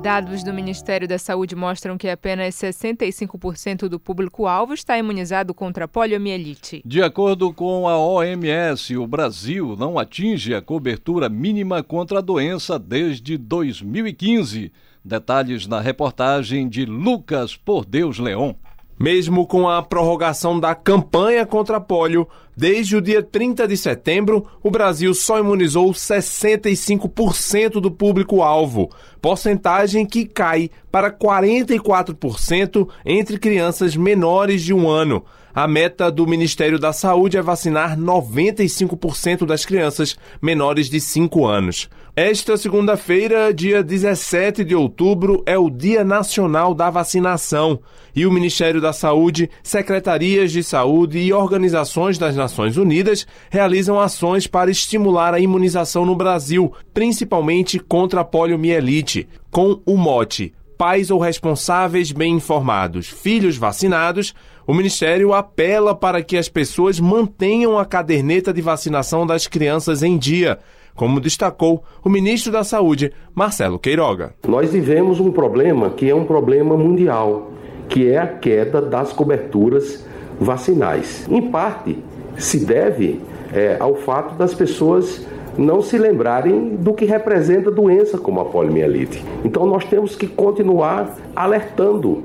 [0.01, 5.89] Dados do Ministério da Saúde mostram que apenas 65% do público-alvo está imunizado contra a
[5.89, 6.81] poliomielite.
[6.87, 12.79] De acordo com a OMS, o Brasil não atinge a cobertura mínima contra a doença
[12.79, 14.71] desde 2015.
[15.05, 18.55] Detalhes na reportagem de Lucas Por Deus Leon.
[18.99, 24.45] Mesmo com a prorrogação da campanha contra a polio, desde o dia 30 de setembro,
[24.61, 28.91] o Brasil só imunizou 65% do público-alvo,
[29.23, 35.25] porcentagem que cai para 44% entre crianças menores de um ano.
[35.55, 41.89] A meta do Ministério da Saúde é vacinar 95% das crianças menores de 5 anos.
[42.21, 47.79] Esta segunda-feira, dia 17 de outubro, é o Dia Nacional da Vacinação.
[48.13, 54.49] E o Ministério da Saúde, secretarias de saúde e organizações das Nações Unidas realizam ações
[54.49, 61.19] para estimular a imunização no Brasil, principalmente contra a poliomielite, com o mote Pais ou
[61.19, 64.33] responsáveis bem informados, filhos vacinados,
[64.65, 70.17] o Ministério apela para que as pessoas mantenham a caderneta de vacinação das crianças em
[70.17, 70.57] dia,
[70.99, 74.35] como destacou o ministro da Saúde, Marcelo Queiroga.
[74.49, 77.53] Nós vivemos um problema que é um problema mundial,
[77.89, 80.05] que é a queda das coberturas
[80.41, 81.25] vacinais.
[81.31, 82.03] Em parte,
[82.37, 83.21] se deve
[83.55, 85.25] é, ao fato das pessoas
[85.57, 89.25] não se lembrarem do que representa doença como a poliomielite.
[89.45, 92.25] Então nós temos que continuar alertando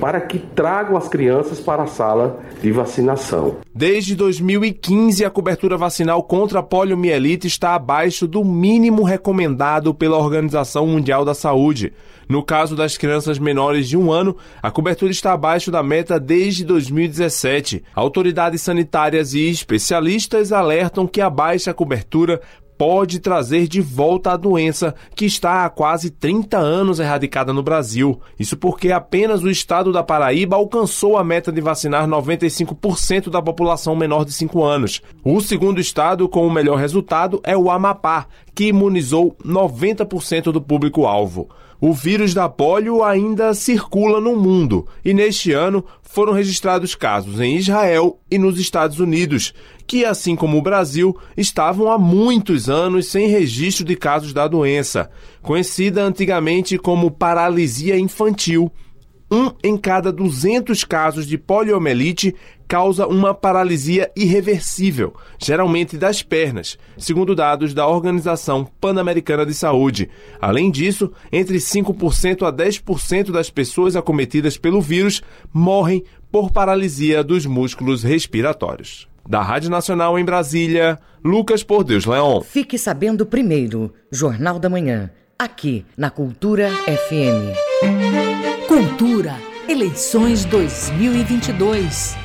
[0.00, 3.56] para que tragam as crianças para a sala de vacinação.
[3.74, 10.86] Desde 2015, a cobertura vacinal contra a poliomielite está abaixo do mínimo recomendado pela Organização
[10.86, 11.92] Mundial da Saúde.
[12.28, 16.64] No caso das crianças menores de um ano, a cobertura está abaixo da meta desde
[16.64, 17.84] 2017.
[17.94, 22.40] Autoridades sanitárias e especialistas alertam que a baixa cobertura
[22.82, 28.20] pode trazer de volta a doença que está há quase 30 anos erradicada no Brasil.
[28.36, 33.94] Isso porque apenas o estado da Paraíba alcançou a meta de vacinar 95% da população
[33.94, 35.00] menor de 5 anos.
[35.22, 41.48] O segundo estado com o melhor resultado é o Amapá, que imunizou 90% do público-alvo.
[41.84, 47.56] O vírus da polio ainda circula no mundo e neste ano foram registrados casos em
[47.56, 49.52] Israel e nos Estados Unidos,
[49.84, 55.10] que, assim como o Brasil, estavam há muitos anos sem registro de casos da doença,
[55.42, 58.70] conhecida antigamente como paralisia infantil.
[59.32, 62.34] Um em cada 200 casos de poliomielite
[62.68, 70.10] causa uma paralisia irreversível, geralmente das pernas, segundo dados da Organização Pan-Americana de Saúde.
[70.38, 77.46] Além disso, entre 5% a 10% das pessoas acometidas pelo vírus morrem por paralisia dos
[77.46, 79.08] músculos respiratórios.
[79.26, 82.42] Da Rádio Nacional em Brasília, Lucas Por Deus Leão.
[82.42, 88.61] Fique sabendo primeiro, Jornal da Manhã, aqui na Cultura FM.
[88.72, 89.34] Cultura,
[89.68, 92.21] eleições 2022.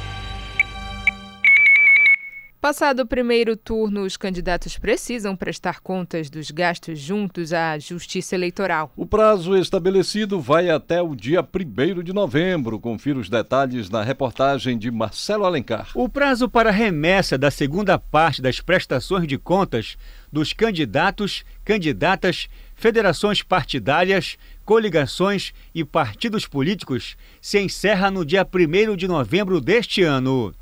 [2.60, 8.92] Passado o primeiro turno, os candidatos precisam prestar contas dos gastos juntos à Justiça Eleitoral.
[8.98, 12.80] O prazo estabelecido vai até o dia 1 de novembro.
[12.80, 15.92] Confira os detalhes na reportagem de Marcelo Alencar.
[15.94, 19.96] O prazo para remessa da segunda parte das prestações de contas
[20.34, 29.08] dos candidatos, candidatas, federações partidárias, coligações e partidos políticos se encerra no dia 1 de
[29.08, 30.56] novembro deste ano.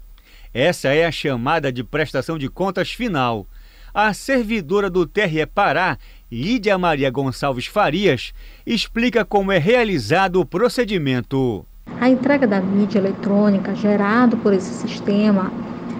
[0.58, 3.46] Essa é a chamada de prestação de contas final.
[3.94, 5.98] A servidora do TRE Pará,
[6.32, 8.34] Lídia Maria Gonçalves Farias,
[8.66, 11.66] explica como é realizado o procedimento.
[12.00, 15.52] A entrega da mídia eletrônica gerado por esse sistema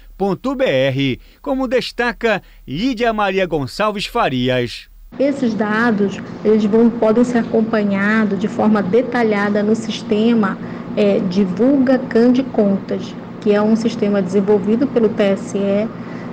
[1.43, 4.89] como destaca Lídia Maria Gonçalves Farias.
[5.19, 10.59] Esses dados eles vão, podem ser acompanhados de forma detalhada no sistema
[10.97, 15.89] é, Divulga Cande Contas, que é um sistema desenvolvido pelo TSE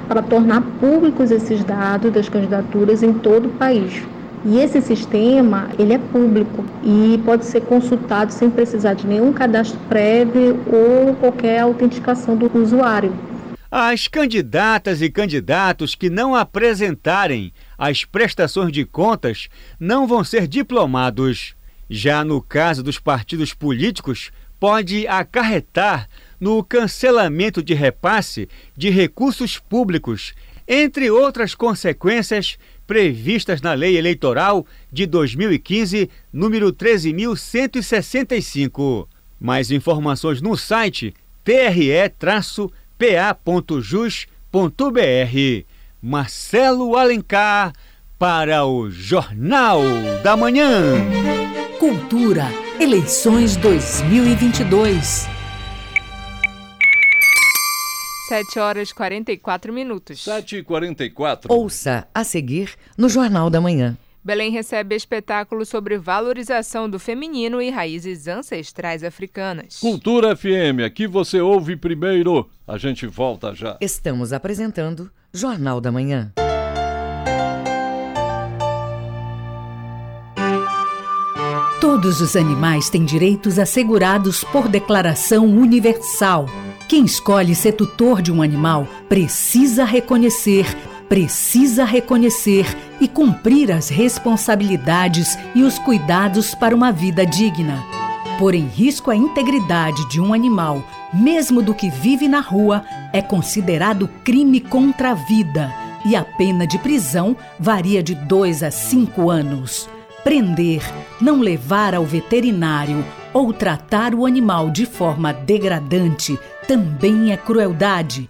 [0.08, 4.04] para tornar públicos esses dados das candidaturas em todo o país.
[4.46, 9.80] E esse sistema, ele é público e pode ser consultado sem precisar de nenhum cadastro
[9.88, 13.14] prévio ou qualquer autenticação do usuário.
[13.76, 21.56] As candidatas e candidatos que não apresentarem as prestações de contas não vão ser diplomados.
[21.90, 26.08] Já no caso dos partidos políticos, pode acarretar
[26.40, 30.36] no cancelamento de repasse de recursos públicos,
[30.68, 39.08] entre outras consequências previstas na Lei Eleitoral de 2015, número 13.165.
[39.40, 41.12] Mais informações no site
[43.04, 45.66] tre-pa.jus.br.
[46.02, 47.74] Marcelo Alencar
[48.18, 49.82] para o Jornal
[50.24, 50.96] da Manhã.
[51.78, 52.46] Cultura,
[52.80, 55.28] eleições 2022.
[58.30, 60.24] 7 horas e 44 minutos.
[60.24, 61.54] 7 e 44.
[61.54, 63.98] Ouça a seguir no Jornal da Manhã.
[64.26, 69.80] Belém recebe espetáculo sobre valorização do feminino e raízes ancestrais africanas.
[69.80, 72.50] Cultura FM, aqui você ouve primeiro.
[72.66, 73.78] A gente volta já.
[73.82, 76.32] Estamos apresentando Jornal da Manhã.
[81.82, 86.46] Todos os animais têm direitos assegurados por Declaração Universal.
[86.88, 90.66] Quem escolhe ser tutor de um animal precisa reconhecer,
[91.14, 92.66] precisa reconhecer
[93.00, 97.84] e cumprir as responsabilidades e os cuidados para uma vida digna.
[98.40, 100.84] Pôr em risco a integridade de um animal,
[101.14, 102.84] mesmo do que vive na rua,
[103.14, 105.72] é considerado crime contra a vida
[106.04, 109.88] e a pena de prisão varia de 2 a 5 anos.
[110.24, 110.82] Prender,
[111.22, 118.28] não levar ao veterinário ou tratar o animal de forma degradante também é crueldade.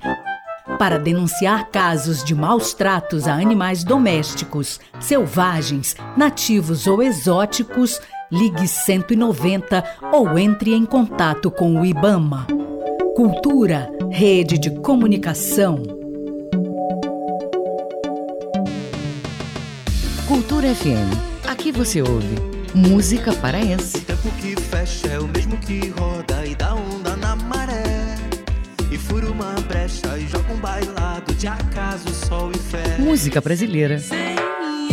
[0.79, 7.99] Para denunciar casos de maus tratos a animais domésticos, selvagens, nativos ou exóticos,
[8.31, 12.47] ligue 190 ou entre em contato com o IBAMA.
[13.15, 15.83] Cultura, rede de comunicação.
[20.27, 21.47] Cultura FM.
[21.47, 23.97] Aqui você ouve música paraense.
[23.97, 26.72] O tempo que fecha é o mesmo que roda e dá
[31.43, 32.97] de acaso, sol e fé.
[32.97, 33.99] Música brasileira.
[33.99, 34.37] Sem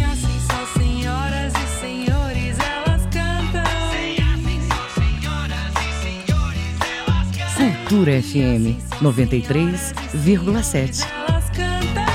[0.03, 3.63] assim só senhoras e senhores elas cantam.
[3.93, 7.87] Sem assim só senhoras e senhores elas cantam.
[7.87, 11.07] Cultura FM 93,7.
[11.29, 12.11] Elas cantam.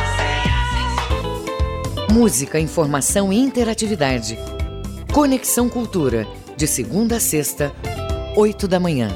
[2.11, 4.37] Música, informação e interatividade.
[5.13, 6.27] Conexão Cultura,
[6.57, 7.71] de segunda a sexta,
[8.35, 9.15] 8 da manhã.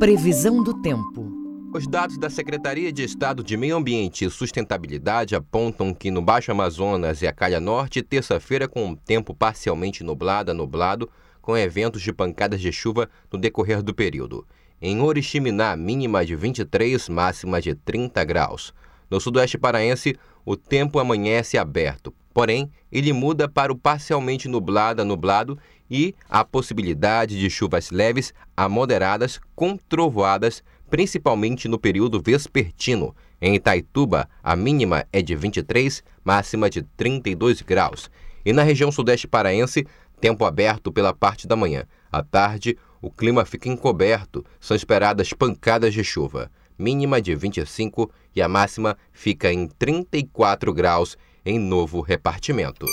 [0.00, 1.30] Previsão do tempo.
[1.74, 6.50] Os dados da Secretaria de Estado de Meio Ambiente e Sustentabilidade apontam que no Baixo
[6.50, 11.10] Amazonas e a Calha Norte, terça-feira com um tempo parcialmente nublado a nublado,
[11.42, 14.46] com eventos de pancadas de chuva no decorrer do período.
[14.80, 18.72] Em Oriximiná, mínima de 23, máxima de 30 graus.
[19.10, 25.04] No sudoeste paraense, o tempo amanhece aberto, porém, ele muda para o parcialmente nublado a
[25.04, 25.58] nublado
[25.90, 33.14] e a possibilidade de chuvas leves a moderadas com trovoadas, principalmente no período vespertino.
[33.40, 38.10] Em Itaituba, a mínima é de 23, máxima de 32 graus.
[38.44, 39.86] E na região sudeste paraense,
[40.20, 41.84] tempo aberto pela parte da manhã.
[42.12, 46.50] À tarde, o clima fica encoberto, são esperadas pancadas de chuva.
[46.78, 52.86] Mínima de 25 e a máxima fica em 34 graus em novo repartimento.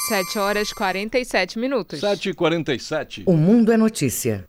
[0.00, 2.00] 7 horas 47 minutos.
[2.00, 3.24] 7h47.
[3.26, 4.48] O Mundo é Notícia.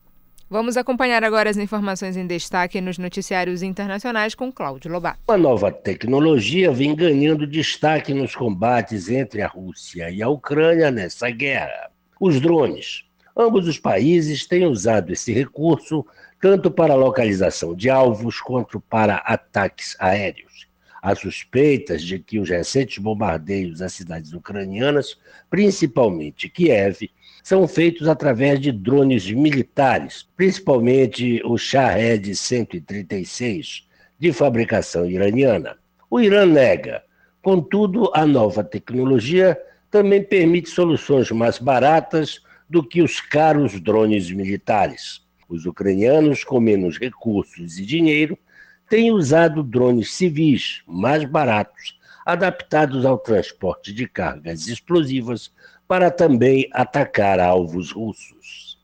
[0.50, 5.20] Vamos acompanhar agora as informações em destaque nos noticiários internacionais com Cláudio Lobato.
[5.28, 11.30] Uma nova tecnologia vem ganhando destaque nos combates entre a Rússia e a Ucrânia nessa
[11.30, 13.04] guerra: os drones.
[13.36, 16.06] Ambos os países têm usado esse recurso
[16.40, 20.71] tanto para a localização de alvos quanto para ataques aéreos.
[21.02, 25.18] Há suspeitas de que os recentes bombardeios às cidades ucranianas,
[25.50, 27.10] principalmente Kiev,
[27.44, 33.88] são feitos através de drones militares, principalmente o Shahed 136,
[34.20, 35.76] de fabricação iraniana.
[36.08, 37.02] O Irã nega.
[37.42, 45.26] Contudo, a nova tecnologia também permite soluções mais baratas do que os caros drones militares.
[45.50, 48.38] Os ucranianos, com menos recursos e dinheiro,
[48.92, 55.50] têm usado drones civis mais baratos, adaptados ao transporte de cargas explosivas,
[55.88, 58.78] para também atacar alvos russos.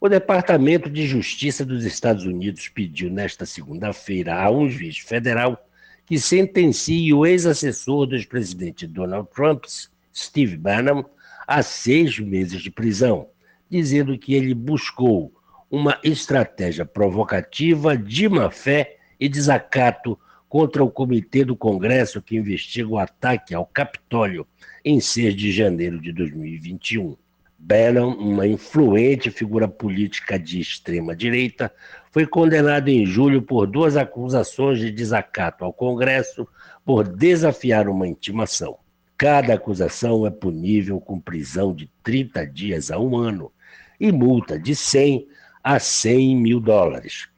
[0.00, 5.64] O Departamento de Justiça dos Estados Unidos pediu nesta segunda-feira a um juiz federal
[6.04, 9.64] que sentencie o ex-assessor do ex-presidente Donald Trump,
[10.12, 11.04] Steve Bannon,
[11.46, 13.28] a seis meses de prisão,
[13.70, 15.32] dizendo que ele buscou
[15.72, 22.98] uma estratégia provocativa de má-fé e desacato contra o comitê do Congresso que investiga o
[22.98, 24.46] ataque ao Capitólio
[24.84, 27.16] em 6 de janeiro de 2021.
[27.58, 31.72] Bannon, uma influente figura política de extrema-direita,
[32.10, 36.46] foi condenado em julho por duas acusações de desacato ao Congresso
[36.84, 38.76] por desafiar uma intimação.
[39.16, 43.50] Cada acusação é punível com prisão de 30 dias a um ano
[43.98, 45.28] e multa de 100
[45.62, 47.28] a 100 mil dólares.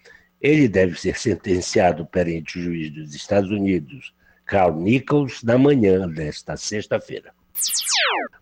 [0.41, 4.15] Ele deve ser sentenciado perante o juiz dos Estados Unidos,
[4.45, 7.33] Carl Nichols, na manhã desta sexta-feira.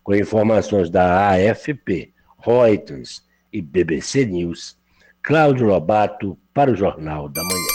[0.02, 3.22] Com informações da AFP, Reuters
[3.52, 4.76] e BBC News.
[5.22, 7.72] Cláudio Lobato para o Jornal da Manhã.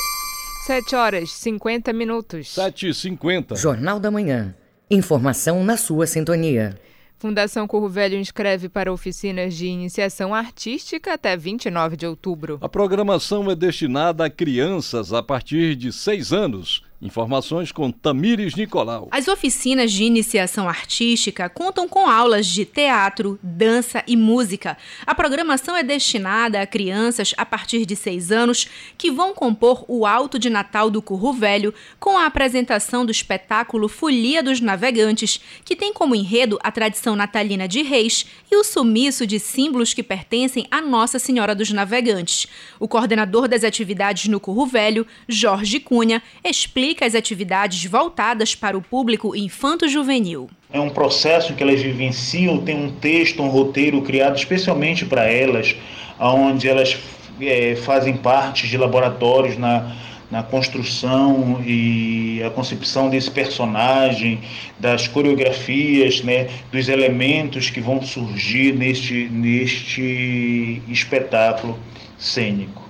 [0.66, 2.54] 7 horas 50 minutos.
[2.54, 4.54] 7 e 50 Jornal da Manhã.
[4.92, 6.78] Informação na sua sintonia.
[7.20, 12.60] Fundação Corro Velho inscreve para oficinas de iniciação artística até 29 de outubro.
[12.62, 16.84] A programação é destinada a crianças a partir de 6 anos.
[17.00, 19.08] Informações com Tamires Nicolau.
[19.12, 24.76] As oficinas de iniciação artística contam com aulas de teatro, dança e música.
[25.06, 28.68] A programação é destinada a crianças a partir de 6 anos
[28.98, 33.88] que vão compor o Alto de Natal do Curro Velho com a apresentação do espetáculo
[33.88, 39.28] Folia dos Navegantes, que tem como enredo a tradição natalina de reis e o sumiço
[39.28, 42.48] de símbolos que pertencem a Nossa Senhora dos Navegantes.
[42.80, 48.78] O coordenador das atividades no Curro Velho, Jorge Cunha, explica explica as atividades voltadas para
[48.78, 50.50] o público infanto-juvenil.
[50.72, 55.76] É um processo que elas vivenciam, tem um texto, um roteiro criado especialmente para elas,
[56.18, 56.98] onde elas
[57.42, 59.98] é, fazem parte de laboratórios na,
[60.32, 64.40] na construção e a concepção desse personagem,
[64.80, 71.78] das coreografias, né, dos elementos que vão surgir neste, neste espetáculo
[72.18, 72.87] cênico.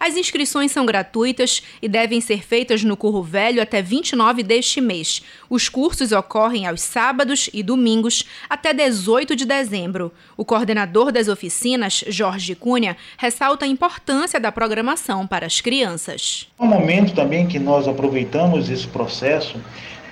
[0.00, 5.22] As inscrições são gratuitas e devem ser feitas no Curro Velho até 29 deste mês.
[5.50, 10.12] Os cursos ocorrem aos sábados e domingos até 18 de dezembro.
[10.36, 16.48] O coordenador das oficinas, Jorge Cunha, ressalta a importância da programação para as crianças.
[16.58, 19.60] É um momento também que nós aproveitamos esse processo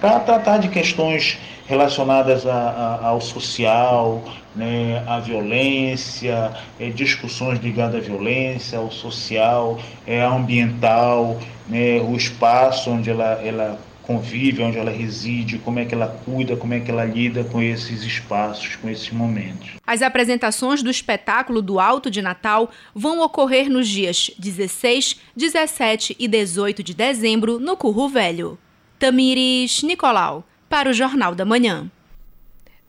[0.01, 4.23] para tratar de questões relacionadas a, a, ao social,
[4.55, 11.39] né, à violência, é, discussões ligadas à violência, ao social, é, ambiental,
[11.69, 16.57] né, o espaço onde ela, ela convive, onde ela reside, como é que ela cuida,
[16.57, 19.71] como é que ela lida com esses espaços, com esses momentos.
[19.85, 26.29] As apresentações do espetáculo do Alto de Natal vão ocorrer nos dias 16, 17 e
[26.29, 28.57] 18 de dezembro no Curro Velho.
[28.99, 31.91] Tamires Nicolau, para o Jornal da Manhã.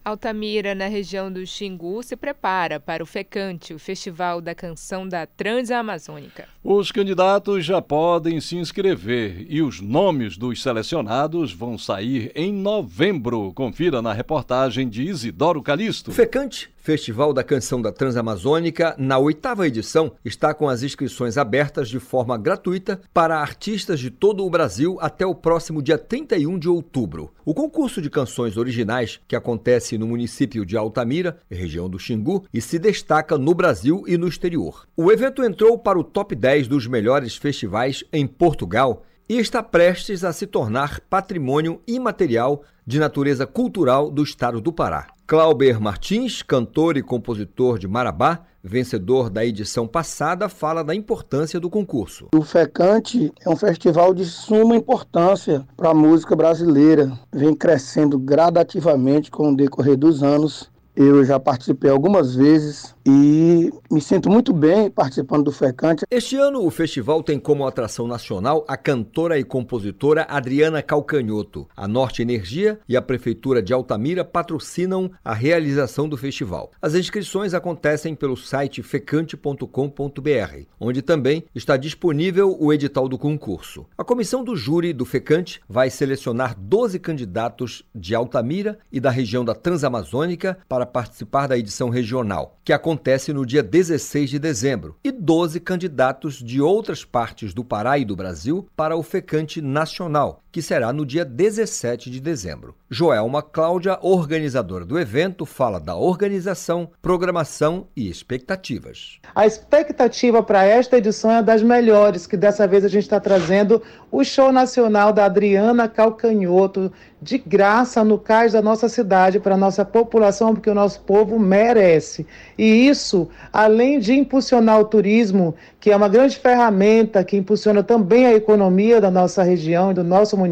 [0.04, 5.26] Altamira, na região do Xingu, se prepara para o FECANTE, o Festival da Canção da
[5.26, 6.48] Transamazônica.
[6.70, 13.54] Os candidatos já podem se inscrever e os nomes dos selecionados vão sair em novembro.
[13.54, 16.12] Confira na reportagem de Isidoro Calixto.
[16.12, 22.00] FECANTE Festival da Canção da Transamazônica, na oitava edição, está com as inscrições abertas de
[22.00, 27.34] forma gratuita para artistas de todo o Brasil até o próximo dia 31 de outubro.
[27.44, 32.62] O concurso de canções originais, que acontece no município de Altamira, região do Xingu, e
[32.62, 34.88] se destaca no Brasil e no exterior.
[34.96, 40.24] O evento entrou para o top 10 dos melhores festivais em Portugal e está prestes
[40.24, 45.08] a se tornar patrimônio imaterial de natureza cultural do estado do Pará.
[45.28, 51.70] Clauber Martins, cantor e compositor de Marabá, vencedor da edição passada, fala da importância do
[51.70, 52.30] concurso.
[52.34, 57.12] O FECANTE é um festival de suma importância para a música brasileira.
[57.34, 60.72] Vem crescendo gradativamente com o decorrer dos anos.
[60.96, 66.04] Eu já participei algumas vezes e me sinto muito bem participando do FECANTE.
[66.12, 71.70] Este ano o festival tem como atração nacional a cantora e compositora Adriana Calcanhoto.
[71.74, 76.70] A Norte Energia e a Prefeitura de Altamira patrocinam a realização do festival.
[76.82, 83.86] As inscrições acontecem pelo site fecante.com.br, onde também está disponível o edital do concurso.
[83.98, 89.46] A comissão do júri do FECANTE vai selecionar 12 candidatos de Altamira e da região
[89.46, 94.96] da Transamazônica para participar da edição regional, que acontece acontece no dia 16 de dezembro,
[95.04, 100.44] e 12 candidatos de outras partes do Pará e do Brasil para o Fecante Nacional,
[100.58, 102.74] que será no dia 17 de dezembro.
[102.90, 109.20] Joelma Cláudia, organizadora do evento, fala da organização, programação e expectativas.
[109.36, 113.84] A expectativa para esta edição é das melhores, que dessa vez a gente está trazendo
[114.12, 116.92] o show nacional da Adriana Calcanhoto,
[117.22, 121.38] de graça no cais da nossa cidade, para a nossa população, porque o nosso povo
[121.38, 122.26] merece.
[122.58, 128.26] E isso, além de impulsionar o turismo, que é uma grande ferramenta que impulsiona também
[128.26, 130.47] a economia da nossa região e do nosso município,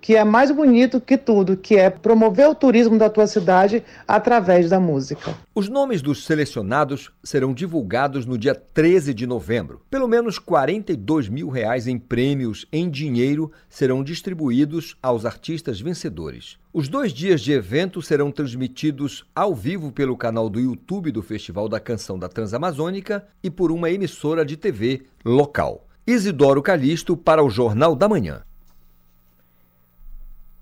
[0.00, 4.70] que é mais bonito que tudo, que é promover o turismo da tua cidade através
[4.70, 5.34] da música.
[5.54, 9.80] Os nomes dos selecionados serão divulgados no dia 13 de novembro.
[9.90, 16.58] Pelo menos 42 mil reais em prêmios em dinheiro serão distribuídos aos artistas vencedores.
[16.72, 21.68] Os dois dias de evento serão transmitidos ao vivo pelo canal do YouTube do Festival
[21.68, 25.86] da Canção da Transamazônica e por uma emissora de TV local.
[26.06, 28.42] Isidoro Calixto para o Jornal da Manhã.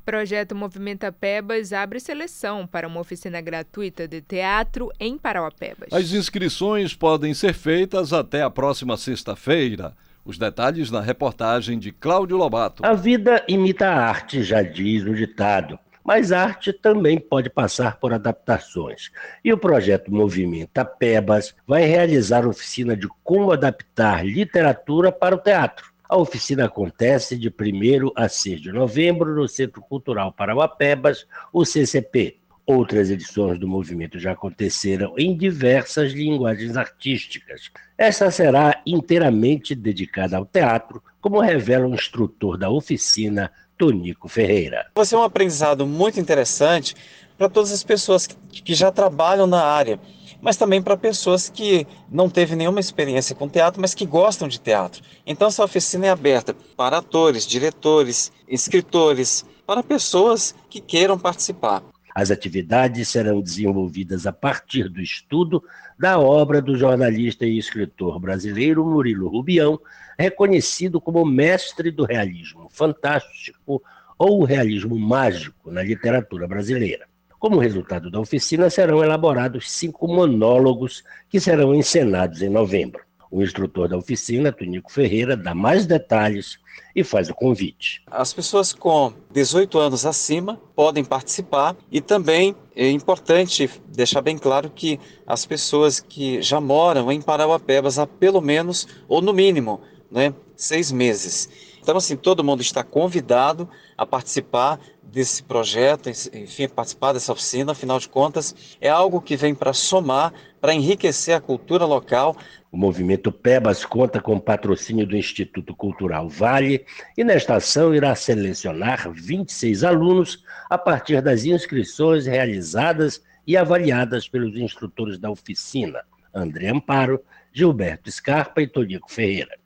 [0.05, 5.93] Projeto Movimenta Pebas abre seleção para uma oficina gratuita de teatro em Parauapebas.
[5.93, 9.95] As inscrições podem ser feitas até a próxima sexta-feira.
[10.25, 12.85] Os detalhes na reportagem de Cláudio Lobato.
[12.85, 15.79] A vida imita a arte, já diz o ditado.
[16.05, 19.11] Mas a arte também pode passar por adaptações.
[19.45, 25.92] E o projeto Movimenta Pebas vai realizar oficina de como adaptar literatura para o teatro.
[26.13, 32.37] A oficina acontece de 1 a 6 de novembro no Centro Cultural Parauapebas, o CCP.
[32.67, 37.71] Outras edições do movimento já aconteceram em diversas linguagens artísticas.
[37.97, 44.89] Essa será inteiramente dedicada ao teatro, como revela o instrutor da oficina, Tonico Ferreira.
[44.95, 46.95] Vai ser um aprendizado muito interessante
[47.39, 49.99] para todas as pessoas que já trabalham na área
[50.43, 54.59] mas também para pessoas que não teve nenhuma experiência com teatro, mas que gostam de
[54.59, 55.01] teatro.
[55.25, 61.81] Então essa oficina é aberta para atores, diretores, escritores, para pessoas que queiram participar.
[62.13, 65.63] As atividades serão desenvolvidas a partir do estudo
[65.99, 69.81] da obra do jornalista e escritor brasileiro Murilo Rubião,
[70.19, 73.81] reconhecido como mestre do realismo fantástico
[74.19, 77.12] ou realismo mágico na literatura brasileira.
[77.43, 83.03] Como resultado da oficina, serão elaborados cinco monólogos que serão encenados em novembro.
[83.33, 86.61] O instrutor da oficina, Tunico Ferreira, dá mais detalhes
[86.95, 88.01] e faz o convite.
[88.07, 94.71] As pessoas com 18 anos acima podem participar e também é importante deixar bem claro
[94.71, 100.33] que as pessoas que já moram em Parauapebas há pelo menos, ou no mínimo, né,
[100.55, 101.49] seis meses.
[101.83, 103.69] Então, assim, todo mundo está convidado
[103.99, 104.79] a participar
[105.13, 110.33] desse projeto, enfim, participar dessa oficina, afinal de contas, é algo que vem para somar,
[110.59, 112.35] para enriquecer a cultura local.
[112.71, 116.87] O movimento PEBAS conta com patrocínio do Instituto Cultural Vale
[117.17, 124.57] e nesta ação irá selecionar 26 alunos a partir das inscrições realizadas e avaliadas pelos
[124.57, 126.01] instrutores da oficina,
[126.35, 129.62] André Amparo, Gilberto Scarpa e Tonico Ferreira.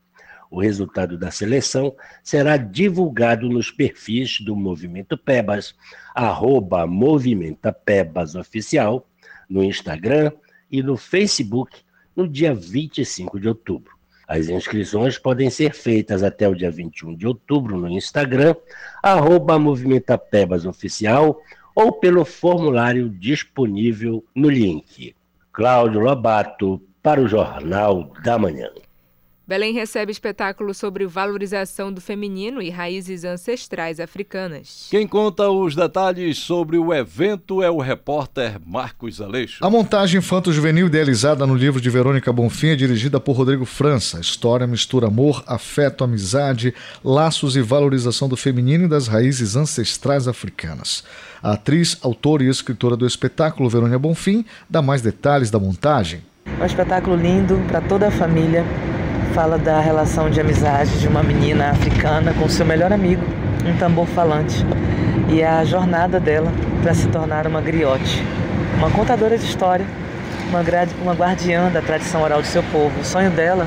[0.50, 5.74] O resultado da seleção será divulgado nos perfis do Movimento Pebas,
[6.14, 9.06] arroba Movimenta Pebas Oficial,
[9.48, 10.32] no Instagram
[10.70, 11.80] e no Facebook,
[12.14, 13.96] no dia 25 de outubro.
[14.26, 18.56] As inscrições podem ser feitas até o dia 21 de outubro no Instagram,
[19.02, 21.40] arroba Movimenta Pebas Oficial,
[21.74, 25.14] ou pelo formulário disponível no link.
[25.52, 28.68] Cláudio Lobato, para o Jornal da Manhã.
[29.48, 34.88] Belém recebe espetáculo sobre valorização do feminino e raízes ancestrais africanas.
[34.90, 39.64] Quem conta os detalhes sobre o evento é o repórter Marcos Aleixo.
[39.64, 44.16] A montagem infanto-juvenil idealizada no livro de Verônica Bonfim é dirigida por Rodrigo França.
[44.16, 46.74] A história mistura amor, afeto, amizade,
[47.04, 51.04] laços e valorização do feminino e das raízes ancestrais africanas.
[51.40, 56.24] A atriz, autora e escritora do espetáculo, Verônica Bonfim, dá mais detalhes da montagem.
[56.60, 58.64] Um espetáculo lindo para toda a família
[59.34, 63.22] fala da relação de amizade de uma menina africana com seu melhor amigo,
[63.64, 64.64] um tambor falante,
[65.28, 66.52] e a jornada dela
[66.82, 68.24] para se tornar uma griote,
[68.78, 69.84] uma contadora de história,
[70.48, 70.62] uma,
[71.02, 73.00] uma guardiã da tradição oral do seu povo.
[73.00, 73.66] O sonho dela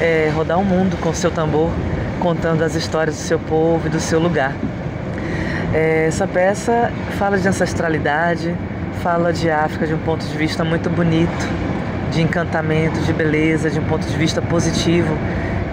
[0.00, 1.70] é rodar o mundo com seu tambor,
[2.18, 4.54] contando as histórias do seu povo e do seu lugar.
[5.72, 8.54] É, essa peça fala de ancestralidade,
[9.02, 11.69] fala de África de um ponto de vista muito bonito,
[12.10, 15.16] de encantamento, de beleza, de um ponto de vista positivo,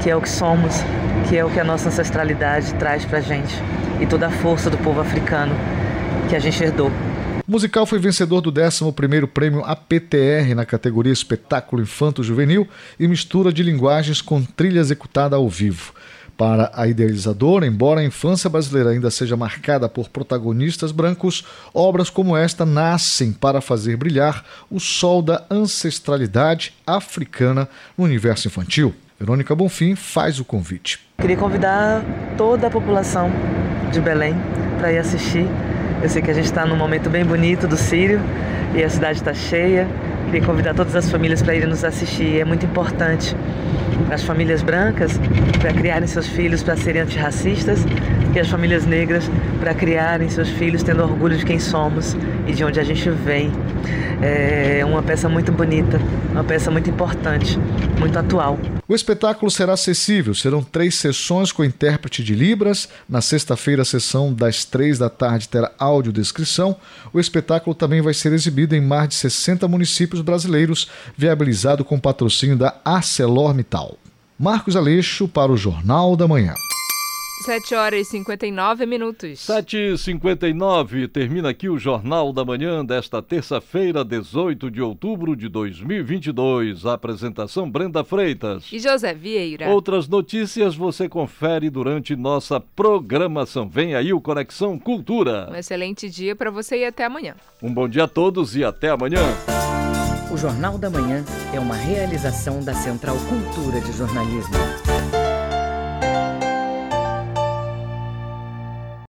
[0.01, 0.75] que é o que somos,
[1.27, 3.55] que é o que a nossa ancestralidade traz pra gente
[3.99, 5.55] e toda a força do povo africano
[6.29, 6.91] que a gente herdou.
[7.47, 12.67] O musical foi vencedor do 11º Prêmio APTR na categoria Espetáculo Infanto Juvenil
[12.99, 15.93] e mistura de linguagens com trilha executada ao vivo.
[16.37, 22.37] Para a idealizadora, embora a infância brasileira ainda seja marcada por protagonistas brancos, obras como
[22.37, 27.67] esta nascem para fazer brilhar o sol da ancestralidade africana
[27.97, 28.93] no universo infantil.
[29.19, 30.99] Verônica Bonfim faz o convite.
[31.17, 32.03] Queria convidar
[32.37, 33.31] toda a população
[33.91, 34.35] de Belém
[34.77, 35.47] para ir assistir.
[36.03, 38.21] Eu sei que a gente está num momento bem bonito do Sírio
[38.75, 39.87] e a cidade está cheia.
[40.27, 42.41] Queria convidar todas as famílias para irem nos assistir.
[42.41, 43.33] É muito importante
[44.11, 45.17] as famílias brancas
[45.57, 47.85] para criarem seus filhos para serem antirracistas
[48.35, 52.15] e as famílias negras para criarem seus filhos tendo orgulho de quem somos
[52.45, 53.51] e de onde a gente vem.
[54.21, 55.97] É uma peça muito bonita,
[56.33, 57.57] uma peça muito importante,
[57.97, 58.59] muito atual.
[58.89, 62.87] O espetáculo será acessível, serão três sessões com intérprete de Libras.
[63.07, 66.73] Na sexta-feira, a sessão das três da tarde terá audiodescrição.
[67.11, 72.55] O espetáculo também vai ser exibido em mais de 60 municípios brasileiros, viabilizado com patrocínio
[72.55, 73.97] da ArcelorMittal.
[74.39, 76.53] Marcos Aleixo para o Jornal da Manhã.
[77.43, 79.39] 7 horas e 59 minutos.
[79.39, 85.47] 7 e 59 termina aqui o Jornal da Manhã desta terça-feira, 18 de outubro de
[85.47, 86.85] 2022.
[86.85, 88.65] A apresentação Brenda Freitas.
[88.71, 89.69] E José Vieira.
[89.69, 93.69] Outras notícias você confere durante nossa programação.
[93.69, 95.49] Vem aí o Conexão Cultura.
[95.51, 97.35] Um excelente dia para você e até amanhã.
[97.61, 99.21] Um bom dia a todos e até amanhã.
[100.31, 101.23] O Jornal da Manhã
[101.53, 104.96] é uma realização da Central Cultura de Jornalismo.